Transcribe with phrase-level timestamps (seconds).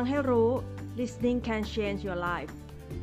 [0.00, 0.50] ฟังให้รู้
[0.98, 2.52] listening can change your life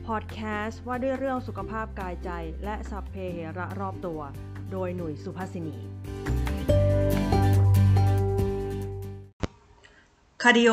[0.07, 2.29] podcast ว่าด้วยเรื่องสุขภาพกายใจ
[2.63, 4.21] และสัพเพเหระรอบตัว
[4.71, 5.77] โดยหนุ่ยสุภาษินี
[10.41, 10.71] คาร์ดิโอ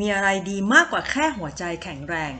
[0.00, 2.32] มีอะไรดีมากกว่าแค่หัวใจแข็งแรง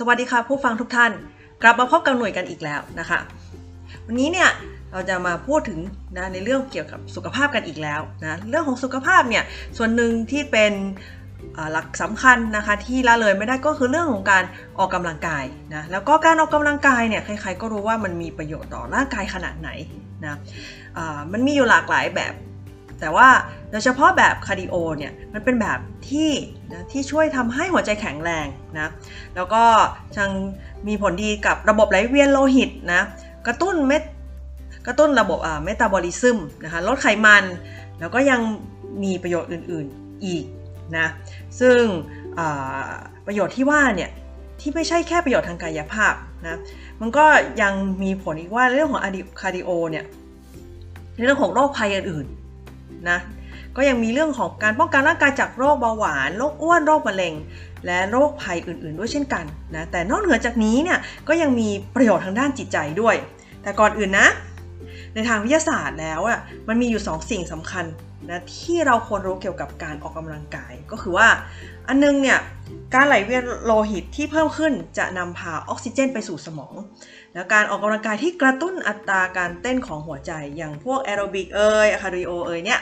[0.00, 1.12] สวัสดีค่ะผู้ฟังทุกท่าน
[1.62, 3.18] กลับมาพบกับหนุ่ยกันอีกแล้วนะคะ
[4.06, 4.48] วันนี้เนี่ย
[4.92, 5.78] เราจะมาพูดถึง
[6.16, 9.44] นะในเรื่องเกี่ยวกับสุขภาพกันอีกแล้วนะเรื่องของสุขภาพเนี่ย
[9.76, 10.72] ส่วนหนึ่งที่เป็น
[11.72, 14.44] หลักสำคัญนะคะที่ละเลยไม่ได้ก็คือเรื่องของการ
[14.78, 19.70] ออกกำลังกายนะแล้วก็การออกกำลังกายเนี่ยใครๆก็รู้ว่ามันมีประโยชน์ต่อร่างกายขนาดไหน
[20.24, 20.38] นะ
[21.32, 22.34] มันมีอยู่หลากหลายแบบ
[23.00, 23.28] แต่ว่า
[23.70, 25.78] โดยเฉพาะแบบคาร์ดิโอเนี่ยมันเป็นแบบ
[26.10, 26.30] ที่
[26.72, 28.46] นะที่ช่วยทำให้หัวใจแข็งแรง
[28.78, 28.88] นะ
[29.34, 29.62] แล้วก็
[30.18, 30.30] ยัง
[30.88, 33.02] มีผลดีกับระบบไหลเวียนโลหิตนะ
[33.46, 34.02] กระตุ้นเม็ด
[34.86, 37.44] กระตุ้นระบบเมตาบอลิซึมนะคะลดไขมัน
[38.00, 38.40] แล้วก็ยัง
[39.02, 40.44] มีประโยชน์อื่นๆอีก
[40.96, 41.06] นะ
[41.60, 41.80] ซึ่ง
[43.26, 44.10] ประโยชน์ที่ว่าเนี่ย
[44.60, 46.14] ที่ไม่ใช่แค่ประโยชน์ทางกายภาพ
[46.46, 46.58] นะ
[47.00, 47.26] มันก็
[47.62, 49.02] ยังมีผลอีกว่าเรื่องของ
[49.40, 50.04] คาร์ดิโอเนี่ย
[51.24, 52.26] เรื่องของโรคภัยอื่น
[53.08, 53.18] นะ
[53.76, 57.34] ก็ยังมีเรื่องของการป้องกันร่างกายจากโรคเบาหวานโรคอ้วนโรคมะเร็ง
[57.86, 59.44] และโรคภัยอื่นๆ ด้วยเช่นกัน
[59.76, 63.16] นะแต่นอกเหนือจากนี้เนี่ยก็ยังมีประโยชน์ทางด้านจิตใจด้วย
[63.62, 64.28] แต่ก่อนอื่นนะ
[65.14, 67.84] ในทางวิทยาศาสตร์แล้วอะมันมีอยู่ 2 สิ่งสำคัญ
[68.30, 71.28] นะที่เราควรรู้เกี่ยวกับการออกกำลังกาย ก็คือว่า
[71.88, 72.38] อันนึงเนี่ย
[72.94, 76.74] การไหลเวียนโลหิตที่เพิ่มขึ้นจะนำพาออกซิเจนไปสู่สมอง
[77.34, 82.80] แล้วการออกกำลังกายที่กระตุ้นอัตราการเต้นของหัวใจ อย่างพวกแอโรบิกเอยคาร์ดิโอเอยเนี่ย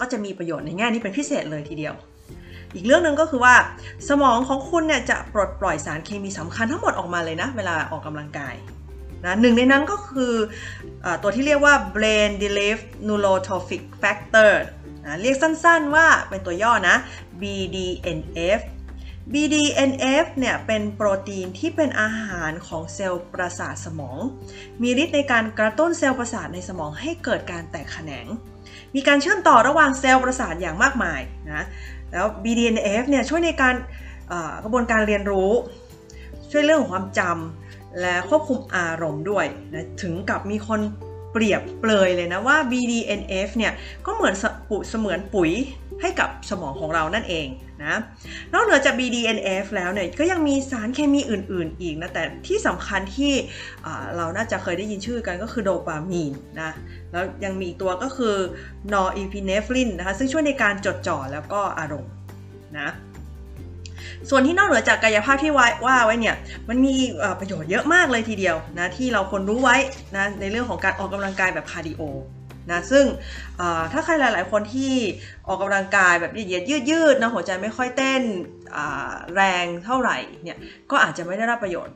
[0.00, 1.94] ก็จะมีประโยชน์ในแง่นี้เป็นพิเศษเลยทีเดียว
[2.74, 3.54] อีกเรื่องหนึ่งก็คือว่า
[4.08, 8.54] สมองของคุณเนี่ยจะปลดปล่อยสารเคมีสำคัญทั้งหมดออกมาเลยนะ เวลาออกกำลังกาย
[9.24, 10.34] นะหนึ่งในนั้นก็คือ
[11.22, 14.52] ตัวที่เรียกว่า brain derived neurotrophic factor
[15.04, 16.96] นะเรียกสั้นๆว่าเป็นตัวย่อนะ
[17.40, 18.60] BDNF
[19.32, 24.18] BDNF เนี่ยเป็นโปรตีนที่เป็นอาหารของเซลล์ประสาทสมอง
[24.82, 28.26] มีฤทธิ์ในการกระตุ้นเซลล์ประสาทในสมองให้เกิดการแตกแขนง
[28.94, 31.20] มีการเชื่อมต่อระหว่างเซลล์ประสาทอย่างมากมาย
[31.52, 31.64] นะ
[32.12, 33.74] แล้ว BDNF เนี่ยช่วยในการ
[34.64, 35.50] กระบวนการเรียนรู้
[36.50, 37.69] ช่วยเรื่องของความจำ
[38.00, 40.80] และควบคุมอารมณ์ด้วยนะถึงกับมีคน
[41.32, 43.72] เปรียบเปรยเลยนะว่า BDNF เนี่ย
[44.06, 44.34] ก็เหมือน
[44.68, 45.50] ปุเสมือนปุ๋ย
[46.00, 47.46] ให้กับสมองของเรานั่นเอง
[47.84, 47.94] นะ
[48.52, 53.32] นอกเหนือจาก BDNF แล้วเนี่ยก็ยังมีสารเคมีอื่นๆ อีกนะแต่ที่สำคัญที่
[54.16, 56.70] เราน่าจะเคยได้ยินชื่อกันก็คือโดปามีนนะ
[57.12, 58.36] แล้วยังมีอีกตัวก็คือ
[58.92, 62.12] นอร์อีพิเนฟรินนะคะซึ่งช่วยในการจดจ่อแล้วก็อารมณ์
[62.78, 62.88] นะ
[64.30, 66.36] ส่วนที่นอกเหนือจากกายภาพที่ว่าไว้เนี่ย
[66.68, 66.94] มันมี
[67.40, 69.76] ประโยชน์เยอะมากเลยทีเดียวนะที่เราควรรู้ไว้
[70.16, 72.02] นะในเรื่องของการออกกำลังกายแบบคาร์ดิโอ
[72.70, 73.04] นะซึ่ง
[73.92, 74.92] ถ้าใครหลาย ๆ คนที่
[75.48, 78.22] ออกกำลังกายแบบเหยียดยืดๆนะหัวใจไม่ค่อยเต้น
[79.34, 80.58] แรงเท่าไหร่เนี่ย
[80.90, 81.94] ก็อาจจะไม่ได้รับประโยชน์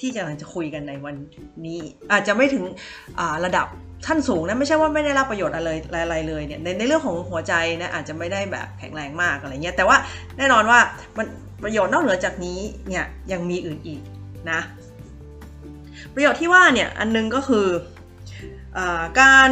[0.00, 1.14] ที่จะจะคุยกันในวัน
[1.66, 1.80] นี้
[2.12, 2.64] อาจจะไม่ถึง
[3.44, 3.66] ระดับ
[4.06, 5.68] ขั้นสูงนะไม่ใช่ว่าไม่ได้รับประโยชน์อะไร
[6.04, 9.96] อะไรเลยเนี่ยในในเรื่องของหัวใจนะอาจจะไม่ได้แบบแข็งแรงมากอะไรเงี้ยแต่ว่า
[10.38, 10.80] แน่นอนว่า
[11.18, 11.26] มัน
[11.62, 14.00] ประโยชน์นอกเหนือจากนี้เนี่ยยังมีอื่นอีก
[14.50, 14.60] นะ
[16.14, 17.66] ประโยชน์ที่ว่าเนี่ยอันนึงก็คื
[18.78, 18.80] อ
[19.20, 19.50] การ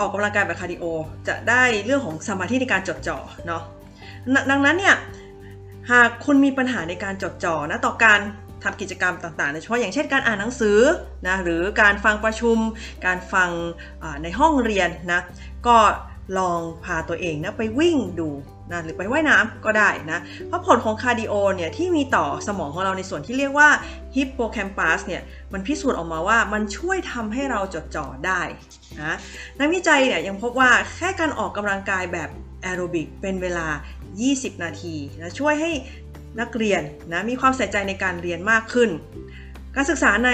[0.00, 0.84] ออกกำลังกายแบบคาร์ดิโอ
[1.28, 3.62] จะได้เรื่องของสมาธิในการจดจ่อเนาะ
[4.50, 4.96] ดังนั้นเนี่ย
[5.90, 8.20] หากคุณมีปัญหาในการจดจ่อนะต่อการ
[8.62, 10.78] ทำกิจกรรมต่างๆโดยเฉพาะอย่างเช่นการอ่านหนังสือ
[11.26, 12.58] นะหรือการฟังประชุม
[13.06, 13.50] การฟัง
[14.22, 15.20] ในห้องเรียนนะ
[15.66, 15.78] ก็
[16.38, 18.30] ลองพาตัวเองนะไปวิ่งดู
[18.72, 23.68] นะหรือไปว่ายน้ำก็ได้นะเพราะผลของคาร์ดิโอเนี่ยที่มีต่อสมองของเราในส่วนที่เรียกว่า
[24.16, 25.22] ฮิปโปแคมปัสเนี่ย
[25.52, 28.42] มันพิสูจน์ออกมาว่ามันช่วยทำให้เราจดจ่อได้
[29.00, 29.16] นะ
[29.58, 32.30] นักวิจัยเนี่ยยังพบว่าแค่การออกกำลังกายแบบ
[32.62, 33.66] แอโรบิกเป็นเวลา
[34.16, 35.70] 20 นาทีนะช่วยให้
[36.40, 36.82] นักเรียน
[37.12, 38.90] นะมีความใส่ใจในการเรียนมากขึ้น
[39.74, 40.30] การศึกษาใน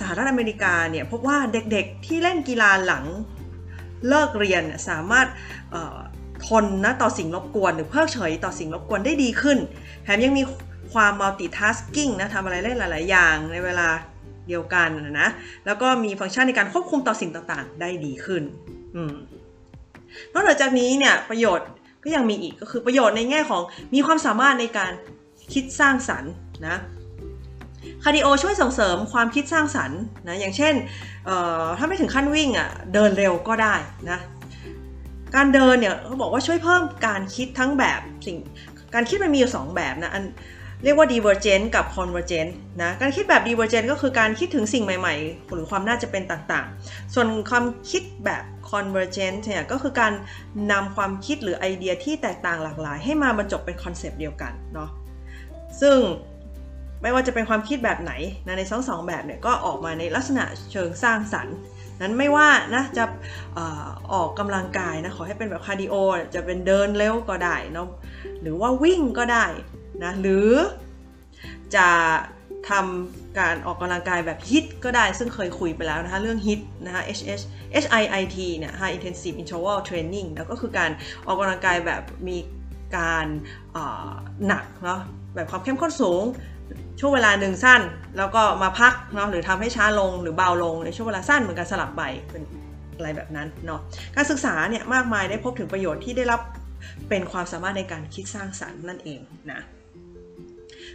[0.00, 3.04] สหรัฐอเมริกาเนี่ยพบว่าเด็กๆที่เล่นกีฬาหลัง
[4.08, 5.26] เลิกเรียนสามารถ
[6.46, 9.58] ทนนะต่อสิ่งรบกวน หรือเพิกเฉยต่อสิ่งรบกวนได้ดีขึ้น
[10.02, 10.42] แถมยังมี
[10.92, 13.88] ความ multitasking นะทำอะไรได้หลาย ๆ อย่างในเวลา
[14.48, 14.88] เดียวกัน
[15.20, 15.28] นะ
[15.66, 18.42] แล้วก็มีฟังก์ชันในการควบคุมต่อสิ่งต่างๆ ได้ดีขึ้น
[20.32, 21.68] นอกจากนี้เนี่ยประโยชน์
[22.04, 23.62] ก็ยังมีอีกก็คือประโยชน์ในแง่ของ
[23.94, 24.92] มีความสามารถในการ
[25.54, 26.32] คิดสร้างสรรค์
[26.66, 26.76] นะ
[28.02, 30.74] คาร์ดิโอช่วยส่งเสริมความคิดสร้างสรรค์นะอย่างเช่น
[31.78, 33.74] ถ้าไม่ถึงขั้นวิ่งอะเดินเร็วก็ได้
[34.10, 34.18] นะ
[35.36, 38.36] การเดินเนี่ยเขาบอกว่าช่วยเพิ่มการคิดทั้งแบบสิ่ง
[38.94, 40.24] การคิดมันมีอยู่2แบบนะอัน
[40.84, 42.52] เรียกว่า divergent กับ convergent
[42.82, 50.12] นะการคิดแบบ divergent ก็คือการคิดถึงสิ่งใหม่ๆ หรือความน่าจะเป็นต่างๆ ส่วนความคิดแบบ convergent เนี่ยก็คือการ
[50.72, 54.90] นำความคิดหรือไอเดียที่แตกต่างหลากหลาย ให้มาบรรจบเป็นคอนเซปต์เดียวกันเนาะ
[55.80, 55.96] ซึ่ง
[57.02, 58.12] ไม่ว่าจะเป็นความคิดแบบไหน
[58.46, 61.56] นะในทั้งสองแบบเนี่ยก็ออกมาในลักษณะเชิงสร้างสรรค์
[62.00, 63.04] นั้นไม่ว่านะจะ
[63.56, 65.94] ออกกำลังกายนะขอให้เป็นแบบคาร์ดิโอ
[66.34, 67.88] จะเป็นเดินเร็วก็ได้เนาะ
[68.42, 69.46] หรือว่าวิ่งก็ได้
[70.04, 70.50] นะหรือ
[71.74, 71.88] จะ
[72.70, 77.44] ทำการออกกำลังกายแบบ HIIT ก็ได้ซึ่งเคยคุยไปแล้วนะคะเรื่อง HIIT นะคะ H H
[77.82, 80.90] H I I T เนี่ย High Intensive Interval Training แล้วก็คือการ
[81.26, 82.38] ออกกำลังกายแบบมี
[82.96, 83.26] การ
[84.46, 85.00] หนักเนาะ
[85.34, 86.24] แบบความเข้มข้นสูง
[87.00, 87.80] ช่วงเวลาหนึ่งสั้น
[88.18, 92.42] แล้วก็มาพักเนาะหรือทำให้ช้าลงหรือเบาลงในช่วงเวลาสั้นเหมือนกันสลับไปเป็น
[92.96, 93.80] อะไรแบบนั้นเนาะ
[94.16, 96.40] การศึกษาเนี่ยมากมายได้พบถึงประโยชน์ที่ได้รับ
[97.08, 99.20] เป็นความสามารถในการคิดสร้างสรรค์นั่นเอง
[99.50, 99.60] นะ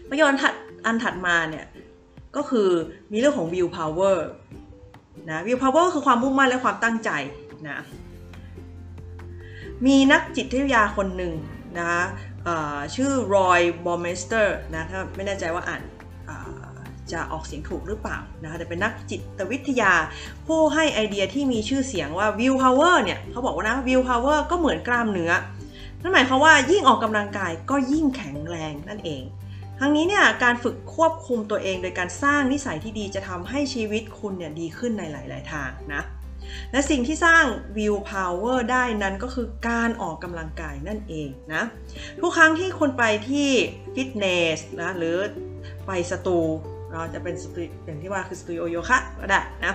[0.09, 0.33] ประโยชน์
[0.85, 1.65] อันถัดมาเนี่ย
[2.35, 2.69] ก็คือ
[3.11, 4.17] มีเรื่องของ will power
[5.29, 7.09] นะ will power คือความมุ่งมั่นและความตั้งใจ
[7.67, 7.79] นะ
[9.85, 11.33] มีนักจิตวิทยาคนหนึ่ง
[11.81, 11.93] นะ
[12.95, 15.81] ชื่อ Roy Baumeister นะถ้าไม่แน่ใจว่าอ่าน
[17.11, 19.93] จะออกเสียงถูกหรือเปล่านะคะแต่เป็นนักจิตวิทยา
[20.47, 25.31] ผู้ให้ไอเดียที่มีชื่อเสียงว่า will power เนี่ยเขาบอกว่านะ will power ก็เหมือนกล้ามเนื้อ
[26.01, 29.23] นั่นหมายความว่ายิ่งออกกำลังกายก็ยิ่งแข็งแรงนั่นเอง
[29.79, 36.01] ทั้งนี้เนี่ยการฝึกควบคุมตัวเองโดยการสร้างนิสัยที่ดีจะทำให้ชีวิตคุณเนี่ยดีขึ้นในหลาย ๆ ทางนะ
[36.71, 37.43] และสิ่งที่สร้าง
[37.75, 41.63] will power ได้นั้นก็คือการออกกำลังกายนั่นเองนะ
[42.21, 43.49] ทุกครั้งที่คุณไปที่
[43.95, 44.25] ฟิตเน
[44.57, 45.15] สนะหรือ
[45.87, 46.39] ไปสตู
[46.91, 49.73] เราจะเป็นสตูอย่างที่ว่าคือสตูดิโอโยคะก็ได้นะ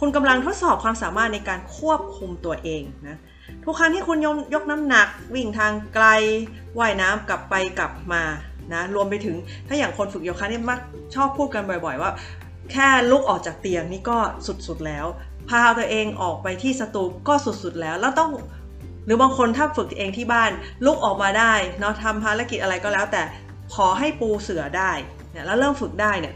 [0.00, 3.16] คุณกำลังทดสอบความสามารถในการควบคุมตัวเองนะ
[3.64, 6.06] ทุกครั้งที่คุณยยกน้ำหนักวิ่งทางไกล
[6.78, 8.22] ว่ายน้ำกลับไปกลับมา
[8.72, 9.36] นะรวมไปถึง
[9.68, 10.78] ถ้าอย่างคนฝึกโยคะนี่มัก
[11.14, 12.10] ชอบพูดกันบ่อย ๆ ว่า
[12.72, 15.06] แค่ลุกออกจากเตียงนี่ก็สุดๆแล้ว
[15.48, 18.30] พาตัวเองออกไปที่สตูก็สุดๆแล้ว แล้วต้อง
[19.06, 20.50] หรือบางคนถ้าฝึกเองที่บ้าน
[20.84, 23.22] ลุกออกมาได้เนาะทำภารกิจอะไรก็แล้ว แต่
[23.74, 24.92] ขอให้ปูเสือได้
[25.32, 26.34] เนี่ยแล้วเริ่มฝึกได้เนี่ย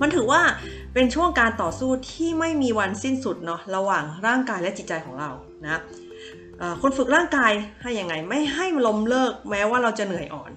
[0.00, 0.40] มันถือว่า
[0.94, 5.30] เป็นช่วงการต่อสู้ที่ไม่มีวันสิ้นสุดเนาะระหว่างร่างกายและจิตใจของเรา
[5.64, 5.80] นะ
[6.82, 10.50] คนฝึกร่างกายให้ยังไงไม่ให้มันล้มเลิกแม้ว่าเราจะเหนื่อยอ่อน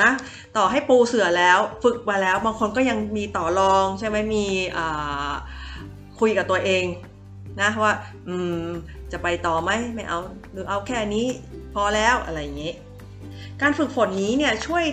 [0.00, 0.10] นะ
[0.56, 4.46] ต่อให้ปูเสือแล้วฝึกมาแล้วบางคนก็ยังมีต่อรองใช่ไหมมี
[6.20, 6.84] คุยกับตัวเอง
[7.60, 7.92] นะว่า
[9.12, 10.18] จะไปต่อไหมไม่เอา
[10.52, 11.26] หรือเอาแค่นี้
[11.74, 12.72] พอแล้วอะไรอย่างนี้
[13.62, 14.84] การฝึกฝนนี้เนี่ยช่วย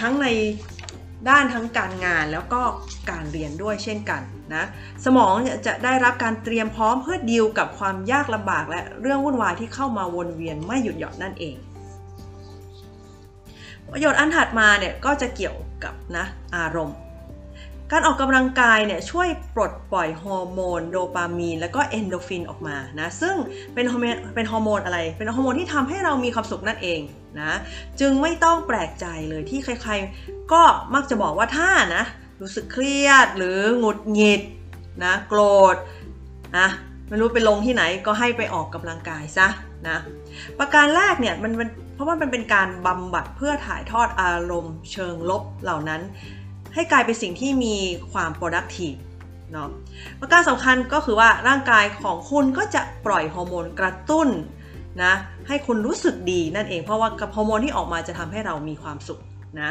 [0.00, 0.26] ทั้งใน
[1.30, 2.60] ด้านทั้งการงานแล้วก็
[3.10, 4.22] การเรียนด้วยเช่นกัน
[4.54, 4.64] นะ
[5.04, 5.34] สมอง
[5.66, 11.56] จะได้รับการเตรียมพร้อมเพื่อดีลกับความยากลำบากและเรื่องวุ่นวายที่เข้ามาวนเวียนไม่หยุดหย่อนนั่นเอง
[13.90, 16.96] ประโยชน์อันถัดมาเนี่ยก็จะเกี่ยวกับนะอารมณ์
[17.94, 23.36] การออกกำลังกายเนี่ยช่วยปลดปล่อยฮอร์โมนโดปามีนแล้วก็เอนโดฟินออกมานะซึ่ง
[23.74, 27.00] เป็นฮอร์โมนเป็นฮอร์โมนอะไร เป็นฮอร์โมนที่ทำให้เรามีความสุขนั่นเอง
[27.40, 27.52] นะ
[28.00, 30.62] จึงไม่ต้องแปลกใจเลยที่ใครๆ ก็
[30.94, 32.04] มักจะบอกว่าถ้านะ
[32.40, 34.42] รู้สึกเครียดหรือหงุดหงิด
[35.04, 35.40] นะโกร
[35.74, 35.76] ธ
[36.58, 36.68] นะ
[37.08, 39.48] ไม่รู้ไปลงที่ไหนก็ให้ไปออกกำลังกายซะ
[39.88, 39.98] นะ
[40.58, 41.52] ประการแรกเนี่ยมัน
[41.94, 46.02] เพราะว่ามันเป็นการบำบัดเพื่อถ่ายทอดอารมณ์เชิงลบเหล่านั้น
[46.74, 47.76] ให้กลายเป็นสิ่งที่มี
[48.12, 48.98] ความ productive
[49.52, 49.68] เนาะ
[50.20, 54.28] ประการสำคัญก็คือว่าร่างกายของคุณก็จะปล่อยฮอร์โมนกระตุ้น
[55.04, 55.14] นะ
[55.48, 59.20] ให้คุณรู้สึกดีนั่นเองเพราะว่าฮอร์โมนที่ออกมาจะทำให้เรามีความสุข
[59.62, 59.70] นะ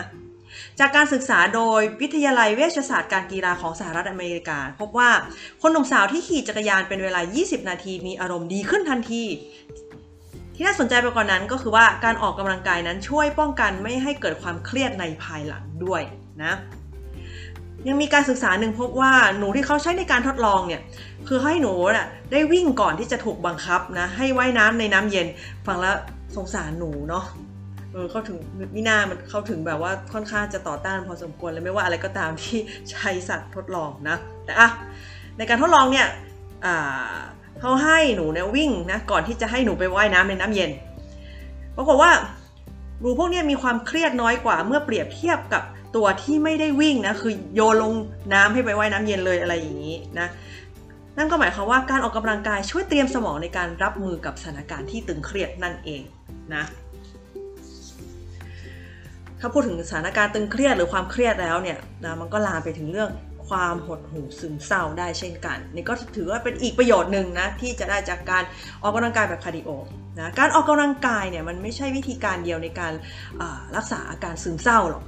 [0.79, 5.09] จากการศึกษาโดยวิทยาลัยเวชศาสตร์การกีฬาของสหรัฐอเมริกา พบว่า
[5.61, 9.23] คนหนุ่มสาวที่ขี่จักรยานเป็นเวลา 20 นาทีมีอารมณ์ดีขึ้นทันที
[10.55, 16.01] ที่น่าสนใจไปกว่านนั้นก็คือว่าการออกกำลังกายนั้นช่วยป้องกันไม่ให้เกิดความเครียดในภายหลังด้วย
[16.43, 16.53] นะ
[17.87, 20.81] ยังมีการศึกษาหนึ่งพบว่าหนูที่เขาใช้ในการทดลองเนี่ย
[21.27, 25.27] คือให้หนูน่ะได้วิ่งก่อนที่จะถูกบังคับนะให้ว่ายน้ำในน้ำเย็น
[25.67, 25.95] ฟังแล้ว
[26.35, 27.25] สงสารหนูเนาะ
[27.93, 28.37] เออเขาถึง
[28.75, 32.57] มินามันเขาถึงแบบว่าค่อนข้างจะต่อต้านพอสมควรเลยไม่ว่าอะไรก็ตามที่
[32.91, 34.69] ใช้สัตว์ทดลองนะแต่อะ
[35.37, 36.07] ในการทดลองเนี่ย
[37.59, 40.71] เขาให้หนูเนี่ยวิ่งนะก่อนที่จะให้หนูไปว่ายน้ำในน้ำเย็น
[41.75, 42.11] ปรากฏว่า
[43.01, 45.63] หนูพวกนี้มีความเครียดน้อยกว่าเมื่อเปรียบเทียบกับ
[45.95, 47.93] ตัวที่ไม่ได้วิ่งนะคือโยนลง
[48.33, 50.27] น้ำให้ไปว่ายน้ำเย็นเลยอะไรอย่างนี้นะ
[51.17, 56.01] นั่นก็หมายความว่าการออกกำลังกายช่วยเตรียมสมองในการรับมือกับสถานการณ์ที่ตึงเครียดนั่นเอง
[56.55, 56.63] นะ
[59.39, 63.09] ถ้าพูดถึงสถานการณ์ตึงเครียดหรือความเครียดแล้วเนี่ยนะมันก็ลามไปถึงเรื่อง
[63.47, 68.43] ความหดหู่ซึมเศร้าได้เช่นกันนี่ก็ถือว่าเป็นอีกประโยชน์หนึ่งนะที่จะได้จากการ
[68.81, 69.69] ออกกำลังกายแบบคาร์ดิโอ
[70.19, 72.93] นะการออกกำลังกายเนี่ยมันไม่ใช่วิธีการเดียวในการ
[73.75, 75.03] รักษาอาการซึมเศร้าหรอก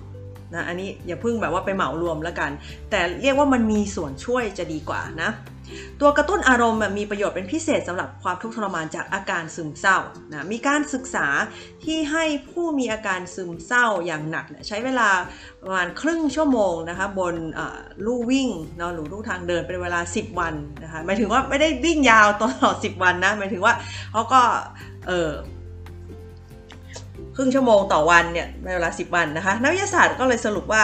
[0.56, 2.52] นะอันนี้อย่าเพิ่งแบบว่าไปเหมารวมแล้วกัน
[2.90, 5.32] แต่เรียกว่ามันมีส่วนช่วยจะดีกว่านะ
[6.02, 9.98] ตัวกระตุ้นอารมณ์มีประโยชน์เป็นพิเศษสำหรับความทุกข์ทรมานจากอาการซึมเศร้า
[10.32, 11.28] นะมีการศึกษา
[11.84, 15.10] ที่ให้ผู้มีอาการซึมเศร้าอย่างหนักใช้เวลา
[15.64, 17.36] ประมาณครึ่งชั่วโมงนะคะบน
[18.06, 23.74] ลู่วิ่งเนาะหรือลู่ทางเดินเป็นเวลา 10 วันนะคะหมายถึงว่าไม่ได้วิ่งยาวตลอด 10 วันนะหมายถึงว่า
[24.12, 24.42] เขาก็
[25.08, 25.32] เออ
[27.36, 30.84] ครึ่งชั่วโมงต่อวันเนี่ยในเวลา 10 วันนะคะ นักวิทยาศาสตร์ก็เลยสรุปว่า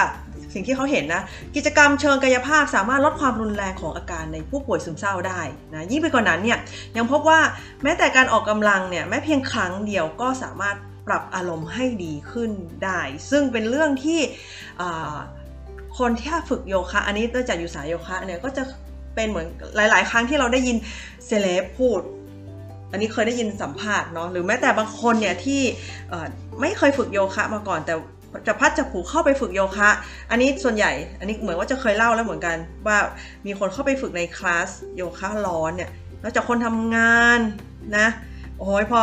[0.53, 1.23] สิ่งที่เขาเห็นนะ
[1.55, 5.41] กิจกรรมเชิงกายภาพสามารถลดความรุนแรงของอาการในผู้ป่วยซึมเศร้าได้
[5.73, 6.57] นะยิ่งไปกว่านั้นเนี่ย
[6.97, 7.39] ยังพบว่า
[7.83, 10.75] แม้แต่การออกกำลังเนี่ยแม้เพียงครั้งเดียวก็สามารถ
[11.07, 12.51] ปรับอารมณ์ให้ดีขึ้น
[12.83, 14.19] ได้ ซึ่งเป็นเรื่องที่
[15.99, 18.63] คนที่ฝึกโยคะอันนี้ตั้งจากอยู่สายโยคะเนี่ยก็จะ
[19.15, 20.77] เป็นเหมือนหลาย ๆ ครั้งที่เราได้ยิน
[21.25, 22.01] เซเลบพูด
[22.91, 25.61] อันนี้เคยได้ยินสัมภาษณ์เนาะหรือแม้แต่บางคนเนี่ยที่
[26.61, 27.93] ไม่เคยฝึกโยคะมาก่อนแต่
[28.47, 29.89] จะพัดจะผูกเข้าไปฝึกโยคะ
[30.31, 32.97] อันนี้ส่วนใหญ่ อันนี้เหมือนว่าจะเคยเล่าแล้วเหมือนกัน ว่า
[33.45, 35.89] มีคนเข้าไปฝึกในคลาสโยคะร้อนเนี่ย
[36.21, 37.39] แล้วจากคนทำงาน
[37.97, 38.07] นะ
[38.59, 39.01] โอ้ยพอ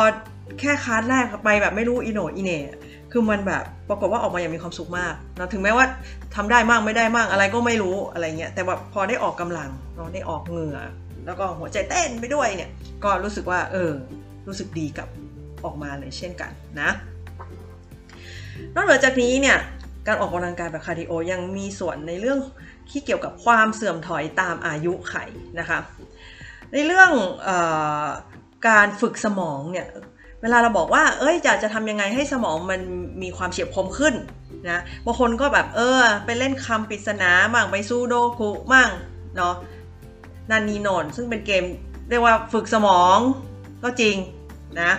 [0.61, 2.61] แค่คลาสแรกไปแบบไม่รู้อีโนอีเน่
[3.13, 5.87] คือมันแบบปรากฏว่าออกมาอย่างมีความสุขมากนะถึงแม้ว่า
[6.35, 10.79] ทำได้มากไม่ได้มากอะไรก็ไม่รู้อะไรเงี้ยแต่ว่าพอได้ออกกำลังเราได้ออกเหงื่อ
[11.27, 12.71] แล้วก็หัวใจเต้นไปด้วยเนี่ย
[13.05, 13.93] ก็รู้สึกว่าเออ
[14.47, 15.09] รู้สึกดีกับ
[15.65, 16.91] ออกมาเลยเช่นกันนะ
[18.75, 19.59] นอกเหนือจากนี้เนี่ย
[20.07, 22.39] การออกกำลังกายแบบคาร์ดิโอยังมีส่วนในเรื่อง
[22.91, 25.15] ที่เกี่ยวกับความเสื่อมถอยตามอายุไข
[25.59, 25.79] นะคะ
[26.73, 27.11] ในเรื่อง
[27.49, 27.51] อ
[28.05, 28.07] อ
[28.69, 29.87] การฝึกสมองเนี่ย
[30.43, 32.81] เวลาเราบอกว่า เอ้ยอยากจะทำยังไงให้สมองมัน
[33.23, 34.15] มีความเฉียบคมขึ้น
[34.71, 38.91] นะบางคนก็แบบเออ ไปเล่นคำปริศนาบ้างไปซูโดคุมั่ง
[39.37, 39.55] เนาะ
[40.51, 41.65] นันนีโนนซึ่งเป็นเกม
[42.11, 43.19] เรียกว่าฝึกสมอง
[43.83, 44.17] ก็จริง
[44.81, 44.93] นะ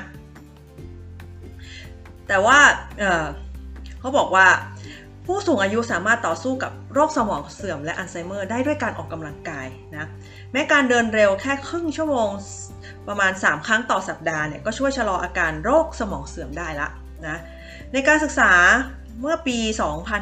[2.28, 2.58] แต่ว่า
[3.00, 4.48] เเขาบอกว่า
[5.26, 10.10] ผู้สูงอายุสามารถต่อสู้กับโรคสมองเสื่อมและอัลไซเมอร์ได้ด้วยการออกกำลังกายนะ
[10.52, 12.30] แม้การเดินเร็วแค่ครึ่งชั่วโมง
[13.08, 16.90] ประมาณ 3 ครั้งต่อสัปดาห์เนี่ยก็ช่วยชะลออาการโรคสมองเสื่อมได้ละ
[17.28, 17.38] นะ
[17.94, 18.52] ในการศึกษา
[19.22, 19.58] เมื่อปี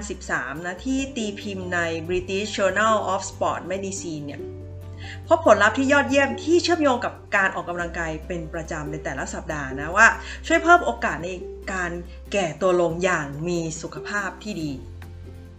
[0.01, 1.79] 2013 นะที่ตีพิมพ์ใน
[2.10, 4.41] British Journal of Sport Medicine เนี่ย
[5.27, 10.08] พบผลลัพธ์ที่ยอดเยี่ยมที่เชื่อมโยงกับการออกกำลังกายเป็นประจำในแต่ละสัปดาห์นะว่า
[10.48, 11.29] ช่วยเพิ่มโอกาสใน
[11.74, 11.91] การ
[12.32, 14.72] แก่ตัวลงอย่างมีสุขภาพที่ดี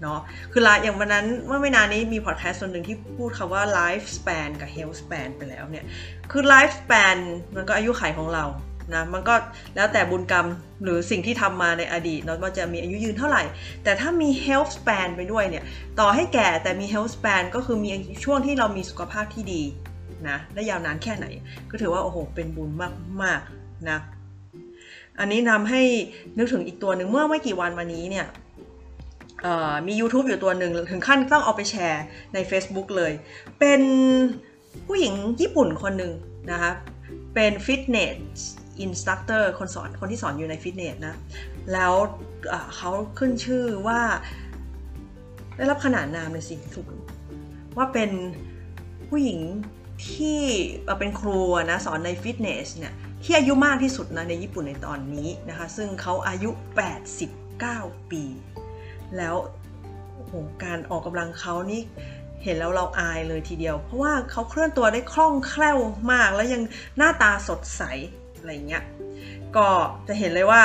[0.02, 0.20] เนาะ
[0.52, 5.84] คือลาอย่างวันนั้นเมื่อไม่นานนี้มีพอดแคสต์ส่วนหนึ่งที่พูดคำว่า life span กับ health span ไปแล้วเนี่ย
[6.30, 7.16] คือ life span
[7.54, 8.44] มันก็อายุขัยของเรา
[8.94, 9.34] นะมันก็
[9.76, 10.46] แล้วแต่บุญกรรม
[10.84, 13.42] หรือสิ่งที่ทำมาในอดีตเนาะว่าจะมีอายุยืนเท่าไหร่
[13.84, 15.64] แต่ถ้ามี health span ไปด้วยเนี่ย
[16.00, 17.90] ต่อให้แก่แต่มี health span ก็คือมี
[18.24, 19.62] ช่วงที่เรามีสุขภาพที่ดี
[20.28, 21.26] นะได้ยาวนานแค่ไหน
[21.70, 22.70] ก็ถือว่าโอ้โหเป็นบุญ
[23.22, 23.98] มากๆนะ
[25.18, 25.82] อันนี้นำให้
[26.38, 28.26] นึกถึงอีกตัวหนึ่งเมื่อไม่กี่วันมานี้เนี่ย
[29.86, 33.12] มี YouTube อยู่ตัวหนึ่งถึงขั้นต้องเอาไปแชร์ใน Facebook เลย
[33.58, 33.80] เป็น
[34.86, 36.12] ผู้หญิงญี่ปุ่นคนหนึ่ง
[36.50, 36.72] นะคะ
[37.34, 38.38] เป็น fitness
[38.80, 41.14] instructor คนสอนคนที่สอนอยู่ในฟิตเนสนะ
[41.72, 41.92] แล้ว
[42.76, 44.00] เขาขึ้นชื่อว่า
[45.56, 46.86] ได้รับขนานนามเลยสิถูก
[47.76, 48.10] ว่าเป็น
[49.08, 49.40] ผู้หญิง
[50.10, 50.40] ที่
[50.98, 51.40] เป็นครู
[51.70, 56.50] นะสอนในฟิตเนสเนี่ยที่อายุมากที่สุดนะในญี่ปุ่นในตอนนี้นะคะ ซึ่งเขาอายุ
[57.30, 58.24] 89 ปี
[59.16, 59.36] แล้ว
[60.16, 61.82] โหการออกกำลังเขานี่
[62.42, 65.78] เห็นแล้วเราอายเลยทีเดียว เพราะว่าเขาเคลื่อนตัวได้คล่องแคล่ว
[66.12, 66.62] มาก แล้วยัง
[66.96, 67.82] หน้าตาสดใส
[68.46, 68.84] อะไรเงี้ย
[69.56, 69.68] ก็
[70.08, 70.62] จะเห็นเลยว่า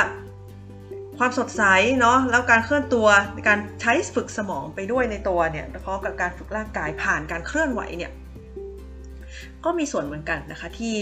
[1.18, 1.62] ความสดใส
[2.00, 3.08] เนาะแล้วการเคลื่อนตัว
[3.48, 8.12] การใช้ฝึกสมองไปด้วยในตัวเนี่ยพร้อมกับการฝึกร่างกายผ่านการเคลื่อนไหวเนี่ย
[9.64, 10.96] ก็มีส่วนเหมือนกันนะคะที่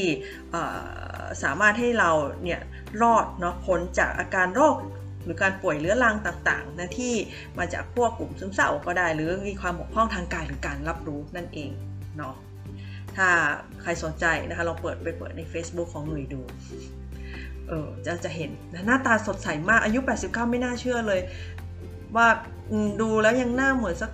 [1.42, 2.10] สามารถให้เรา
[2.44, 2.60] เนี่ย
[3.02, 4.76] รอดเนาะพ้นจากอาการโรค
[5.24, 7.14] หรือการป่วยเรื้อรังต่างๆนะที่
[7.58, 11.70] มาจากพวกกลุ่มซึมเศร้าก็ได้ หรือมีความบกพร่องทางกายหรือการรับรู้นั่นเอง
[12.16, 12.34] เนาะ
[13.16, 13.28] ถ้า
[13.82, 16.40] ใครสนใจนะคะลองเปิดไปเปิดใน Facebook ของหนุ่ยดู
[17.68, 18.50] เออจะจะเห็น
[18.86, 21.20] หน้าตาสดใสมากอายุ 89 ไม่น่าเชื่อเลย
[22.16, 22.28] ว่า
[23.00, 24.10] ดูแล้วยังหน้าเหมือนสัก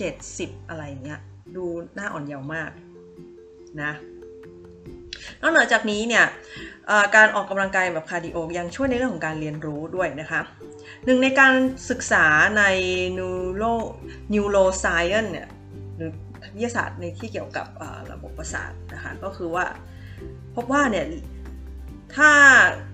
[0.00, 1.20] 70 อะไรเงี้ย
[1.56, 2.70] ดูหน้าอ่อนเยาว์มาก
[3.82, 3.92] นะ
[5.42, 6.24] นอกจากนี้เนี่ย
[7.16, 10.40] การออกกำลังกายแบบคาร์ดิโอยังช่วยในเรื่องของการเรียนรู้ด้วยนะคะ
[11.04, 11.52] หนึ่งในการ
[11.90, 12.26] ศึกษา
[12.58, 12.62] ใน
[13.18, 13.72] neuro
[14.32, 15.48] neuroscience เนี่ย
[15.96, 16.12] หรือ
[16.54, 17.66] วิทยาศาสตร์ในที่เกี่ยวกับ
[18.12, 19.64] ระบบประสาทนะคะก็คือว่า
[20.56, 21.06] พบว่าเนี่ย
[22.16, 22.30] ถ้า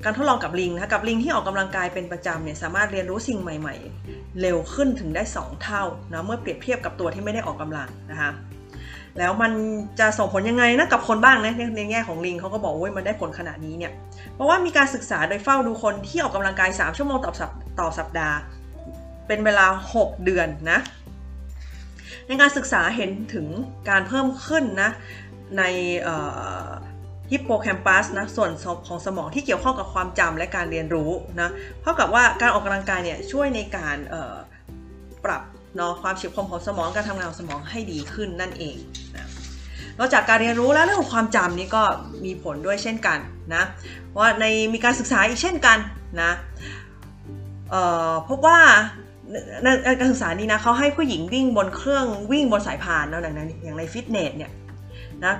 [0.05, 3.77] การทดลองกับลิงนะกับลิงที่ออกกำลังกายเป็นประจำเนี่ยสามารถเรียนรู้สิ่งใหม่
[4.07, 8.31] ๆ เร็วขึ้นถึงได้ 2 เท่านะเมื่อเปรียบเทียบกับตัวที่ไม่ได้ออกกำลังนะคะ
[9.19, 9.53] แล้วมัน
[10.01, 13.93] จะส่งผลยังไงนะกับคนบ้างนะในแง่ของลิงเขาก็บอกว่ามันได้ผลขนาดนี้เนี่ย
[14.35, 17.51] เพราะว่ามีการศึกษาโดยเฝ้าดูคนที่ออกกำลังกาย 3 ชั่วโมงต่อสัป
[17.81, 18.37] ต่อสัปดาห์
[19.27, 20.79] เป็นเวลา 6 เดือนนะ
[22.27, 23.47] ในการศึกษาเห็นถึง
[23.91, 24.91] การเพิ่มขึ้นนะ
[25.59, 25.63] ใน
[27.31, 28.51] ฮิปโปแคมปัสนะส่วน
[28.87, 31.11] ของสมองที่เกี่ยวข้องกับความจำและการเรียนรู้
[31.41, 31.51] นะ
[31.83, 33.97] เท่ากับว่าการออกกำลังกายเนี่ยช่วยในการ
[35.25, 35.43] ปรับ
[35.77, 38.77] เนาะความเฉียบคมของสมองการทำงานของสมองให้ดีขึ้นนั่นเอง
[39.17, 39.27] นะ
[39.99, 41.83] นอกจากการเรียนรู้แล้วเรื่องของความจำนี่ก็
[42.25, 43.19] มีผลด้วยเช่นกัน
[43.55, 43.63] นะ
[44.19, 44.45] ว่าใน
[44.75, 45.79] มีการศึกษาอีกเช่นกัน
[46.23, 46.33] นะ
[48.29, 48.59] พบว่า
[49.99, 54.51] การศึกษานี้นะเขาให้ผู้หญิงวิ่งบนเครื่องวิ่งบนสายพานนะอย่างในอย่างในฟิตเนสเนี่ย
[55.25, 55.35] นะ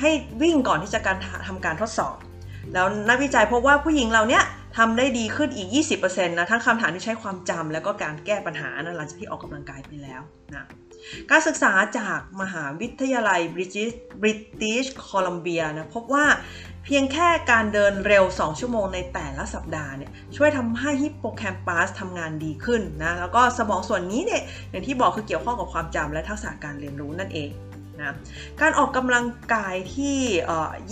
[0.00, 0.10] ให้
[0.42, 1.16] วิ่งก่อนที่จะการ
[1.46, 2.16] ทำการทดสอบ
[2.74, 4.44] แล้วนักวิจัยพบว่าผู้หญิงเราเนี้ย
[4.76, 5.68] ทำได้ดีขึ้นอีก
[5.98, 10.22] 20%นะทั้งคำถามที่ใช้ความจำแล้วก็การแก้ปัญหานะหลังจากที่ออกกำลังกายไปแล้ว
[10.54, 10.66] นะ
[11.30, 13.90] การศึกษาจากมหาวิทยาลัยบริติช
[14.20, 16.24] บริติชโคลัมเบียนะพบว่า
[16.88, 27.50] พียงแค่การเดินเร็ว 2 ชั่วโมงในแต่ละสัปดาห์เนี่ยช่วยทำให้ฮิปโปแคมปัสทำงานดีขึ้นนะแล้วก็สมองส่วนนี้เนี่ยอย่างที่บอกคือเกี่ยวข้องกับความจำและทักษะการเรียนรู้นั่นเอง
[28.00, 28.14] นะ
[28.60, 30.18] การออกกำลังกายที่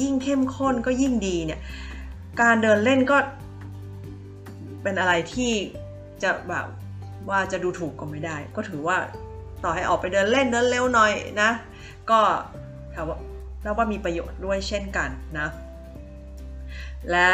[0.00, 1.60] ยิ่งเข้มข้นก็ยิ่งดีเนี่ย
[2.42, 3.16] การเดินเล่นก็
[4.82, 5.52] เป็นอะไรที่
[6.22, 6.66] จะแบบ
[7.28, 8.96] ว่าจะดูถูกก็ไม่ได้ ก็ถือว่า
[9.64, 11.12] ต่อให้ออกไปเดินเล่นเดินเร็วหน่อย
[11.42, 11.50] นะ
[12.10, 12.18] ก็
[12.94, 13.18] ถามว่า
[13.62, 15.48] แล้วว่ามีประโยชน์ด้วยเช่นกันนะ
[17.10, 17.30] และ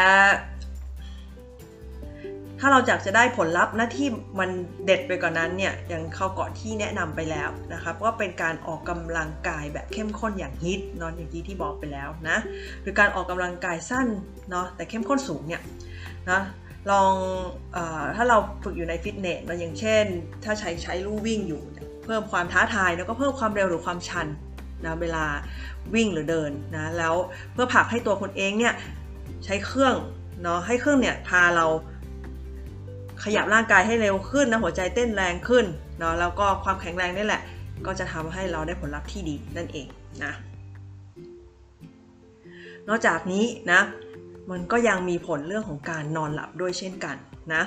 [2.59, 4.07] ถ้าเราอยากจะได้ผลลัพธ์นะที่
[4.39, 4.49] มัน
[4.85, 12.37] เด็ดไปกว่านนั้นเนี่ยอย่างเข้าก่อนที่แนะนำไปแล้วนะครับว่าเป็นการออกกำลังกายแบบเข้มข้นอย่างฮิตนอนอย่างที่ที่บอกไปแล้วนะ
[12.81, 14.07] หรือการออกกำลังกายสั้น
[14.49, 15.61] เนาะแต่เข้มข้นสูงเนี่ย
[16.29, 16.41] นะ
[16.91, 17.13] ลอง
[17.75, 17.77] อ
[18.15, 20.05] ถ้าเราฝึกอยู่ในฟิตเนสนะอย่างเช่น
[20.43, 21.61] ถ้าใช้ใช้ลู่วิ่งอยู่
[22.05, 24.27] เพิ่มความท้าทายแล้วก็เพิ่มความเร็วหรือความชัน
[24.85, 25.25] นะเวลา
[25.95, 27.15] วิ่งหรือเดินนะแล้ว
[27.53, 28.73] เพื่อผลักให้ตัวคนเองเนี่ย
[29.45, 29.95] ใช้เครื่อง
[30.41, 31.65] เนาะให้เครื่องเนี่ยพาเรา
[33.23, 35.65] ขยับร่างกายให้เร็วขึ้นนะหัวใจเต้นแรงขึ้น
[35.99, 37.41] เนาะแล้วก็ความแข็งแรงนี่แหละ
[37.85, 39.87] ก็จะทำให้เราได้ผลลัพธ์ที่ดีนั่นเอง
[40.23, 40.33] นะ
[42.87, 43.81] นอกจากนี้นะ
[44.51, 47.15] มันก็ยังมีผลเรื่องของการนอนหลับด้วยเช่นกัน
[47.53, 47.63] นะ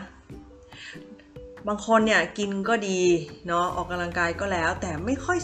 [1.69, 3.01] บางคนเนี่ยกินก็ดี
[3.47, 5.39] เนาะออกกำลังกายก็แล้ว แต่ไม่ค่อย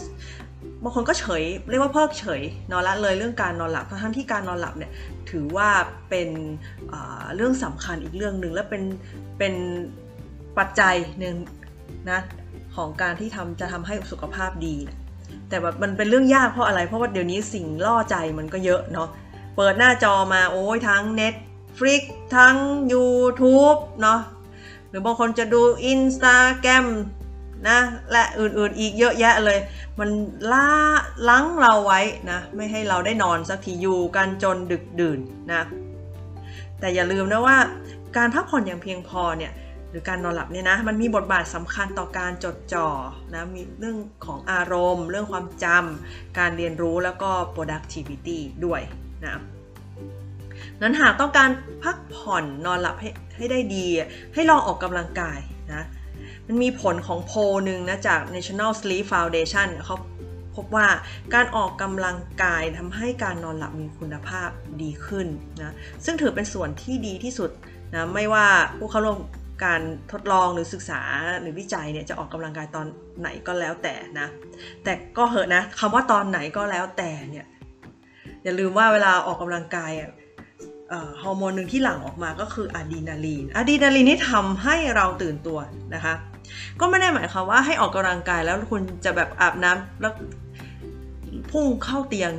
[0.83, 4.91] บางคนก็เฉย เรียกว่าเพิกเฉยนอนละเลยเรื่องการนอนหลับทั้งที่การนอนหลับเนี่ย
[5.29, 5.69] ถือว่า
[6.09, 6.29] เป็น
[7.35, 8.83] เรื่องสำคัญอีกเรื่องหนึ่งและเป็น
[9.37, 9.53] เป็น
[10.57, 11.35] ปัจจัยหนึ่ง
[12.09, 12.19] นะ
[12.75, 14.75] ของการที่ทำจะทำให้สุขภาพดี
[15.49, 19.09] แต่แบบมันเป็นเรื่องยากเพราะอะไร เพราะว่าเดี๋ยวนี้สิ่งล่อใจมันก็เยอะเนาะ
[19.55, 22.01] เปิดหน้าจอมาโอ้ยทั้ง Netflix
[22.37, 22.55] ทั้ง
[22.93, 24.19] YouTube เนาะ
[24.89, 26.85] หรือบางคนจะดู Instagram
[27.67, 27.79] นะ
[28.11, 29.59] และอื่นๆอีกเยอะแยะเลย
[29.99, 30.09] มัน
[30.51, 30.67] ล่า
[31.29, 35.19] ลังเราไว้นะไม่ให้เราได้นอนสักทีอยู่กันจนดึกดื่น
[35.51, 35.63] นะ
[36.79, 37.57] แต่อย่าลืมนะว่า
[38.17, 39.51] การพักผ่อนอย่างเพียงพอเนี่ย
[39.89, 42.87] หรือการนอนหลับเนี่ยนะมันมีบทบาทสำคัญต่อการจดจ่อ
[43.33, 48.81] นะมีเรื่องของอารมณ์ เรื่องความจำการเรียนรู้แล้วก็ productivity ด้วย
[49.23, 49.41] นะ
[50.81, 51.49] นั้นหากต้องการ
[51.83, 53.85] พักผ่อนนอนหลับให้ให้ได้ดี
[54.33, 55.39] ให้ลองออกกำลังกาย
[56.47, 59.95] มันมีผลของโพลหนึ่งนะจาก National Sleep Foundation เขา
[60.55, 60.87] พบว่า
[61.33, 64.49] การออกกำลังกายทำให้การนอนหลับมีคุณภาพ
[64.81, 65.27] ดีขึ้น
[65.61, 65.75] นะ
[66.05, 67.49] ซึ่งถือเป็นส่วนที่ดีที่สุด
[67.93, 68.45] นะ ไม่ว่า
[68.77, 69.19] ผู้เข้าร่วม
[69.65, 71.01] การทดลองหรือศึกษา
[71.41, 72.85] หรือวิจัยเนี่ยจะออกกำลังกายตอน
[73.19, 74.27] ไหนก็แล้วแต่นะ
[74.83, 77.45] แต่ก็เหอะนะคำว่าตอนไหนก็แล้วแต่เนี่ย
[78.43, 80.11] อย่าลืมว่าเวลาออกกำลังกายอะ
[81.23, 85.59] ฮอร์โมนหนึ่งที่หลั่งออกมาก็คืออะดรีนาลีนอะดรีนาลีนนี่ทำให้เราตื่นตัว
[85.95, 86.13] นะคะ
[86.79, 90.13] ก็ไม่ได้หมายความว่าให้ออกกำลังกายแล้วคุณจะแบบอาบน้ำแล้ว
[91.51, 92.31] พุ่งเข้าเตียง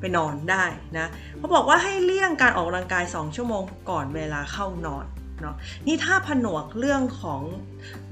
[0.00, 0.64] ไปนอนได้
[0.98, 1.06] นะ
[1.38, 5.06] เขาบอกว่าให้เลี่ยงการออกกำลังกาย 2 ชั่วโมงก่อนเวลาเข้านอน
[5.40, 7.42] เนาะนี่ถ้าผนวกเรื่องของ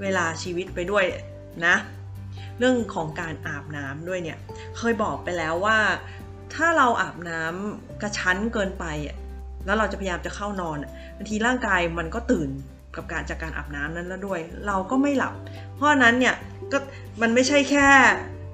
[0.00, 1.04] เวลาชีวิตไปด้วย
[1.66, 1.76] นะ
[2.58, 4.38] เรื่องของการอาบน้ำด้วยเนี่ย
[4.76, 5.78] เคยบอกไปแล้วว่า
[6.54, 8.84] ถ้าเราอาบน้ำกระชั้นเกินไป
[9.66, 10.78] แล้วเราจะพยายามจะเข้านอน
[11.16, 12.50] บางทีร่างกายมันก็ตื่น
[12.96, 15.34] กับการจากการอาบน้ำนั้นแล้วด้วย เราก็ไม่หลับ
[15.76, 16.34] เพราะนั้นเนี่ย
[16.72, 16.78] ก็
[17.22, 17.88] มันไม่ใช่แค่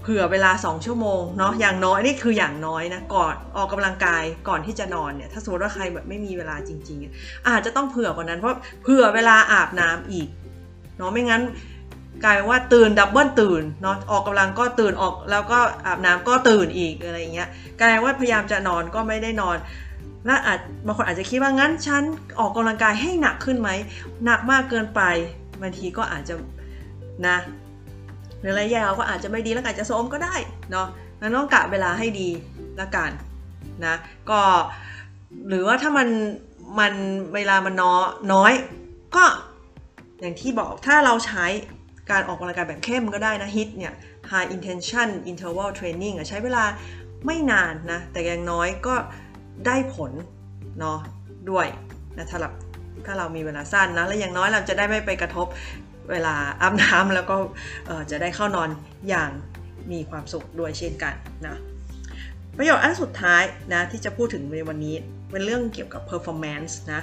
[0.03, 10.29] เผื่อเวลา 2 ชั่วโมงเนาะอย่างน้อยนี่คืออย่างน้อยนะก่อนออกกำลังกายก่อนที่จะนอนเนี่ยถ้าสมมติว่าใครแบบไม่มีเวลาจริงๆ อาจจะต้องเผื่อกว่านั้นเพราะเผื่อเวลาอาบน้ำอีก
[10.99, 11.43] เนาะไม่งั้น
[12.25, 17.49] กลายเป็นว่าตื่นดับเบิลตื่นเนาะออกกำลังก็ตื่นออกแล้วก็อาบน้ำก็ตื่นอีกอะไรเงี้ย
[17.81, 19.57] กลายว่าพยายามจะนอนก็ไม่ได้นอน
[20.27, 22.03] และอาจบางคนอาจจะคิดว่างั้นฉัน
[22.41, 23.71] ออกกำลังกายให้หนักขึ้นไหม
[24.25, 25.01] หนักมากเกินไป
[25.61, 26.35] บางทีก็อาจจะ
[27.27, 27.39] นะ
[28.41, 30.35] หรือระยะยาวก็อาจจะไม่ดีแล้วอาจจะโซมก็ได้
[30.71, 30.87] เนาะ
[31.21, 32.29] นั้นต้องกะเวลาให้ดี
[32.81, 33.11] ละกัน
[33.85, 33.95] นะ
[34.31, 34.41] ก็
[35.49, 36.09] หรือว่าถ้ามัน
[36.79, 36.93] มัน
[37.35, 37.95] เวลามันน้อ
[38.33, 38.53] น้อย
[39.17, 39.25] ก็
[40.21, 41.47] อย่างที่บอกถ้าเราใช้
[42.11, 43.93] การออกกำลังกายแบบเข้มก็ได้นะฮิตเนี่ย
[44.31, 46.65] high intention interval training ใช้เวลา
[47.27, 48.95] ไม่นานนะ แต่อย่างน้อยก็
[49.67, 50.13] ได้ผล
[50.79, 50.99] เนาะ
[51.51, 51.67] ด้วย
[52.17, 52.49] นะถ้าเรา
[53.07, 55.47] ถ้าเรามีเวลาสั้นนะและอย่างน้อยเราจะได้ไม่ไปกระทบ
[56.11, 57.37] เวลาอาบน้ำแล้วก็
[58.11, 58.71] จะได้เข้านอน
[59.09, 59.31] อย่าง
[59.93, 61.15] มีความสุขด้วยเช่นกัน
[61.47, 61.57] นะ
[62.57, 63.43] ประโยชน์อันสุดท้าย
[63.73, 64.97] นะที่จะพูดถึงในวันนี้
[65.31, 67.01] เป็นเรื่องเกี่ยวกับ performance นะ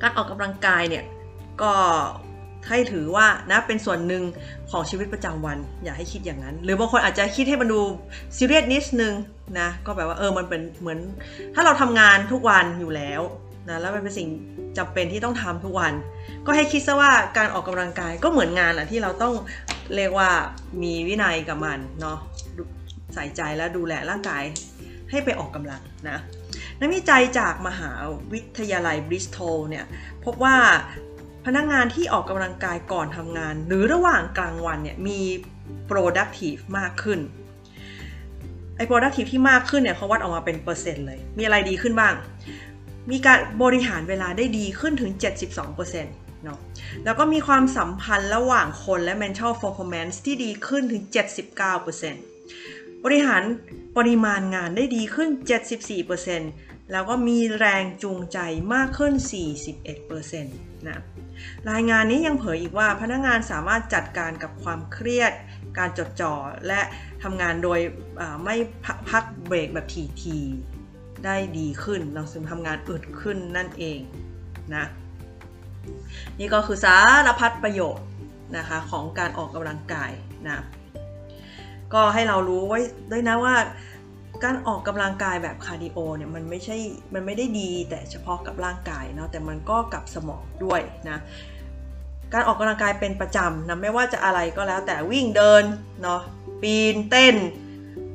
[0.00, 1.04] การออกกำลังกายเนี่ย
[1.62, 1.72] ก็
[2.68, 4.22] ให้ถือว่านะเป็นส่วนหนึ่ง
[4.70, 7.80] ของชีวิตประจำวัน อย่าให้คิดอย่างนั้น หรือบางคนอาจจะคิดให้มันดู
[8.36, 9.14] ซีเรียสนิดนึง
[9.58, 10.98] นะก็แบบว่าเออมันเป็นเหมือน
[11.54, 13.22] ถ้าเราทำงานทุกวันอยู่แล้ว
[13.68, 14.28] นะแล้วมันเป็นสิ่ง
[14.78, 15.92] จำเป็นที่ต้องทำทุกวัน
[16.46, 19.34] ก็ให้คิดซะว่าการออกกำลังกายก็เหมือนงานแหละที่เราต้อง
[19.96, 20.30] เรียกว่า
[20.82, 22.18] มีวินัยกับมันเนาะ
[23.14, 24.42] ใส่ใจและดูแลร่างกาย
[25.10, 26.18] ให้ไปออกกำลังนะ
[26.80, 27.90] นักวิจัยจากมหา
[28.32, 29.84] วิทยาลัยบริสตอลเนี่ย
[30.24, 30.56] พบว่า
[31.46, 35.20] พนักงานที่ออกกำลังกายก่อนทำงาน หรือระหว่างกลางวันเนี่ยมี
[35.90, 37.20] productive มากขึ้น
[38.76, 42.14] ไอ้ productive ที่มากขึ้นเนี่ยเขาวัดออกมาเป็นเปอร์เซ็นต์เลย มีอะไรดีขึ้นบ้าง
[43.10, 45.12] มีการบริหารเวลาได้ดีขึ้นถึง
[45.78, 45.92] 72%
[46.44, 46.58] เนาะ
[47.04, 51.02] แล้วก็มีความสัมพันธ์ระหว่างคนและ mental performance ที่ดีขึ้นถึง
[51.82, 53.42] 79%บริหาร
[53.96, 55.28] ปริมาณงานได้ดีขึ้น
[56.10, 58.38] 74%แล้วก็มีแรงจูงใจ
[58.74, 59.12] มากขึ้น
[59.80, 61.02] 41%นะ
[61.70, 65.32] รายงานนี้ยังเผยอีกว่าพนักงานสามารถจัดการกับความเครียด
[65.78, 66.34] การจดจ่อ
[66.66, 66.80] และ
[67.22, 67.80] ทำงานโดย
[68.44, 68.54] ไม่
[69.10, 69.86] พักเบรกแบบ
[70.22, 73.98] ถี่ๆได้ดีขึ้น เราซึมทำงานอึดขึ้นนั่นเอง
[74.74, 74.84] นะ
[76.38, 78.06] นี่ก็คือสารพัดประโยชน์
[78.56, 80.12] นะคะของการออกกำลังกาย
[80.48, 80.58] นะ
[81.94, 82.80] ก็ให้เรารู้ไว้
[83.10, 83.56] ด้วยนะว่า
[84.44, 86.76] การออกกำลังกายแบบคาร์ดิโอเนี่ยมันไม่ใช่
[87.14, 90.80] มันไม่ได้ดีแต่เฉพาะกับร่างกายเนาะแต่มันก็กับสมองด้วย
[91.10, 91.18] นะ
[92.32, 95.64] การออกกำลังกายเป็นประจำนะไม่ว่าจะอะไรก็แล้วแต่วิ่งเดิน
[96.02, 96.20] เนาะ
[96.62, 97.36] ปีนเต้น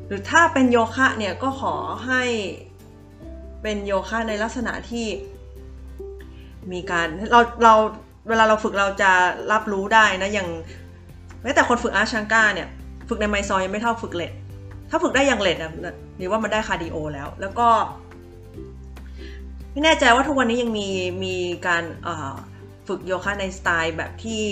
[0.08, 2.24] หรือถ้าเป็นโยคะเนี่ยก็ขอให้
[3.62, 5.08] เป็นโยคะในลักษณะที่
[6.72, 7.74] มีการเราเรา
[8.28, 9.12] เวลาเราฝึกเราจะ
[9.52, 10.50] รับรู้ได้นะอย่าง
[11.42, 12.68] แม้แต่คนฝึกอาชังก้าเนี่ย
[13.10, 14.32] ฝึกในไมซอยยังไม่เท่าฝึกเลด
[14.90, 15.72] ถ้าฝึกได้อย่างเลดนะ
[16.20, 17.68] นี่ว่ามันได้คาร์ดิโอแล้ว แล้วก็
[19.72, 20.88] ไม่แน่ใจว่าทุกวันนี้ยังมี
[21.24, 21.36] มี
[21.68, 21.84] การ
[22.88, 24.44] ฝึกโยคะในสไตล์แบบที่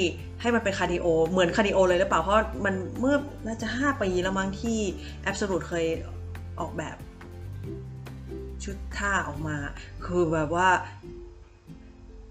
[0.42, 4.80] ให้มันเป็นคาร์ดิโอ เหมือนคาร์ดิโอเลยหรือเปล่า เพราะมันเมื่อน่าจะ 5 ปีแล้วมั้งที่
[5.22, 5.86] แอบสูตเคย
[6.60, 6.96] ออกแบบ
[8.64, 9.58] ชุดท่าออกมา
[10.06, 10.70] คือแบบว่า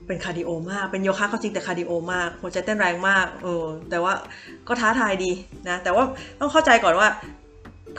[0.07, 4.13] เป็นคาร์ดิโอมาก เป็นโยคะก็จริงแต่คาร์ดิโอมากหัวใจเต้นแรงมากเออแต่ว่า
[4.69, 5.31] ก็ท้าทายดี
[5.69, 6.05] นะ แต่ว่า
[6.41, 7.09] ต้องเข้าใจก่อนว่า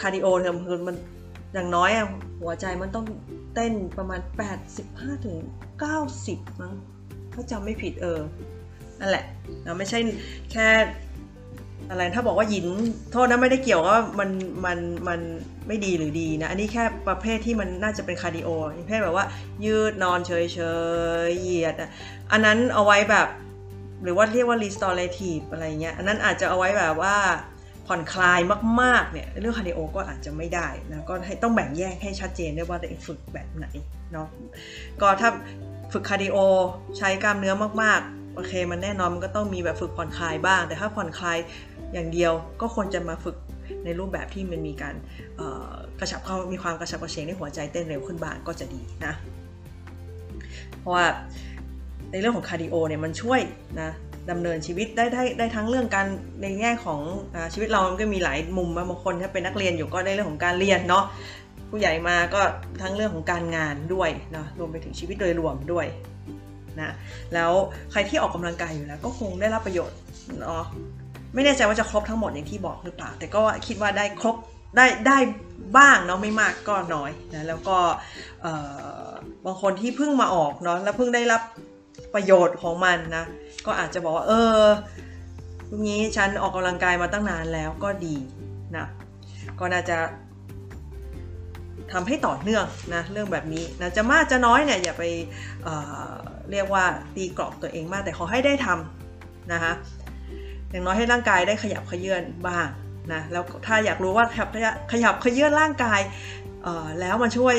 [0.01, 0.95] คาร์ดิโอเนี่ยคือมัน
[1.53, 2.07] อย่างน้อยอะ
[2.41, 3.05] หัวใจมันต้อง
[3.55, 4.19] เต้นประมาณ
[4.71, 5.37] 85ถึง
[5.99, 6.73] 90มั้ง
[7.35, 8.19] ถ้าจำไม่ผิดเออ
[8.99, 9.25] นั่นแหละ
[9.65, 9.99] นะไม่ใช่
[10.51, 10.67] แค่
[11.89, 12.65] อะไรถ้าบอกว่าหยิน
[13.11, 14.29] โทษนะไม่ได้เกี่ยวว่ามัน
[14.65, 15.19] มันมัน
[15.67, 19.25] ไม่ดีหรือดีนะอันนี้แค่ประเภทที่มันน่าจะเป็นคาร์ดิโอประเภทแบบว่า
[19.65, 20.59] ยืดนอนเฉยเฉ
[21.27, 21.75] ยเหยียด
[22.31, 23.27] อันนั้นเอาไว้แบบ
[24.03, 27.15] หรือว่าเรียกว่า restorative อะไรเงี้ยอันนั้นอาจจะเอาไว้แบบว่า
[27.87, 28.39] ผ่อนคลาย
[28.81, 33.65] มากๆเนี่ยเรื่องคาร์ดิโอก็อาจจะไม่ได้นะก็ให้ต้องแบ่งแยกให้ชัดเจนด้วยว่าตัวเองฝึกแบบไหน
[34.11, 34.27] เนาะ
[35.01, 35.29] ก็ถ้า
[35.91, 36.37] ฝึกคาร์ดิโอ
[36.97, 41.37] ใช้กล้ามเนื้อมากๆ โอเค มันแน่นอนมันก็ต้องมีแบบฝึกผ่อนคลายบ้าง แต่ถ้าผ่อนคลาย
[41.93, 43.35] อย่างเดียวก็ควรจะมาฝึก
[43.85, 44.95] ในรูปแบบที่มันมีการ
[45.99, 49.13] กระชับเขามีความกระชับกระเฉงในหัวใจเต้นเร็วขึ้นบ้างก็จะดีนะ
[50.79, 51.05] เพราะว่า
[52.11, 53.39] ในเรื่องของคาร์ดิโอเนี่ยมันช่วย
[53.81, 53.89] นะ
[54.31, 56.07] ดำเนินชีวิตได้ได้ได้ทั้งเรื่องการ
[56.41, 57.01] ในแง่ของ
[57.35, 61.03] อชีวิตเรามันก็มีหลายมุมบางคนถ้าเป็นนักเรียนอยู่ก็ในเรื่องของการเรียนเนาะ
[61.77, 62.41] ผู้ใหญ่มาก็
[62.81, 65.85] ทั้งเรื่องของการงานด้วยนะรวมไปถึงชีวิตโดยรวมด้วย
[66.79, 66.93] นะ
[67.33, 67.51] แล้ว
[67.91, 69.97] ใครที่ออกกำลังกายอยู่แล้วก็คงได้รับประโยชน์
[70.39, 70.65] เนาะ
[71.33, 74.35] ไม่แน่ใจว่าจะครบทั้งหมดอย่างที่บอกหรือเปล่า แต่ก็คิดว่าได้ครบ
[74.77, 75.17] ได้ได้
[75.77, 77.77] บ้างเนาะไม่มากก็น้อยนะแล้วก็
[79.45, 81.41] บางคนที่เพิ่งมาออกเนาะแล้วเพิ่งได้รับ
[82.13, 83.25] ประโยชน์ของมันนะ
[83.65, 84.61] ก็อาจจะบอกว่าเออ
[85.69, 88.15] พรุ่งนี้ฉันออกกำลังกายมาตั้งนานแล้วก็ดี
[88.77, 88.87] นะ
[89.59, 89.97] ก็น่าจะ
[91.93, 95.03] ทำให้ต่อเนื่องนะเรื่องแบบนี้นะจะมากจะน้อยเนี่ยอย่าไป
[95.63, 99.73] เเรียกว่าตีกรอบตัวเองมากแต่ขอให้ได้ทำนะคะ
[100.71, 102.67] อย่างน้อยให้ร่างกายได้ขยับขยื่นบ้าง
[103.13, 104.49] นะแล้วถ้าอยากรู้ว่าขยับ
[104.91, 105.99] ขยับขยื่นร่างกาย
[106.99, 107.55] แล้วมันช่วย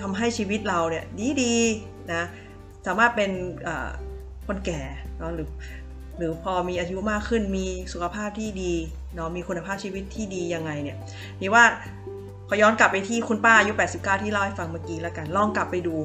[0.00, 1.04] ทำให้ชีวิตเราเนี่ย
[1.42, 2.22] ดีๆนะ
[2.86, 3.30] สามารถเป็น
[4.46, 4.80] คนแก่
[5.18, 5.48] เนาะหรือ
[6.18, 8.72] หรือพอมีอายุมากขึ้นมีสุขภาพที่ดี
[9.14, 10.96] เนาะมีคุณภาพชีวิตที่ดียังไงเนี่ย
[11.40, 11.64] นี่ว่า
[12.48, 15.96] ขอย้อนกลับไปที่คุณป้าอายุ 89 ที่เล่าให้ฟังเมื่อกี้แล้วกันลองกลับไปดู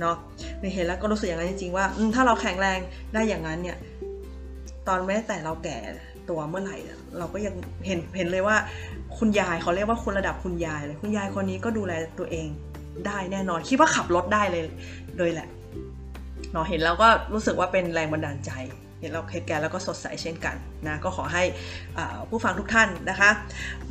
[0.00, 0.16] เนาะ
[0.60, 2.78] ในเห็นแล้วก็รู้สึกอย่างนั้นจริงๆว่าถ้าเราแข็งแรง
[3.14, 3.76] ได้อย่างนั้นเนี่ย
[4.88, 5.78] ตอนแม้แต่เราแก่
[6.30, 6.76] ตัวเมื่อไหร่
[7.18, 7.54] เราก็ยัง
[7.86, 8.56] เห็นเห็นเลยว่า
[9.18, 12.48] คุณยายเขาเรียกว่าคุณระดับคุณยายเลยคุณยายคนนี้ก็ดูแลตัวเอง
[13.06, 14.64] ได้แน่นอนคิดว่าขับรถได้เลย
[15.18, 15.48] เลยแหละ
[16.52, 18.50] เนาะเห็นแล้วก็รู้สึกว่าเป็นแรงบันดาลใจ
[19.00, 20.56] เห็นเราเห็นแก่แล้วก็สดใสเช่นกัน
[20.86, 21.44] นะก็ขอให้
[22.28, 23.30] ผู้ฟังทุกท่านนะคะ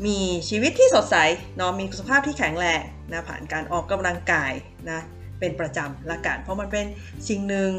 [0.06, 1.16] มีชีวิตที่สดใส
[1.58, 4.52] เนาะมีสุขภาพที่แข็งแรงนะผ่านการออกกำลังกาย
[4.90, 5.00] นะ
[5.40, 6.86] เป็นประจำละกันเพราะมันเป็น
[7.30, 7.72] สิ่งหนึ่ง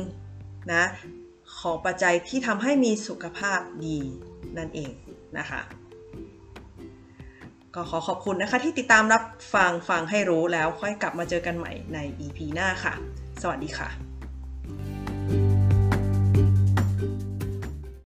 [0.73, 0.85] นะ
[1.61, 3.99] ของปัจจัยที่ทำให้มีสุขภาพดี
[4.59, 4.93] นั่นเอง
[5.39, 5.61] นะคะ
[7.75, 9.23] ก็ขอขอบคุณนะคะที่ติดตามรับ
[9.55, 12.95] ฟังฟังให้รู้แล้วค่อยกลับมาเจอกันใหม่ใน EP หน้าค่ะ
[13.43, 14.08] สวัสดีค่ะ